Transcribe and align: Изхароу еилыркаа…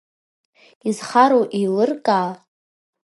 Изхароу 0.89 1.43
еилыркаа… 1.57 2.31